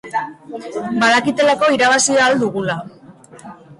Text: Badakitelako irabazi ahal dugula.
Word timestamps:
Badakitelako 1.03 1.71
irabazi 1.75 2.17
ahal 2.25 2.43
dugula. 2.45 2.79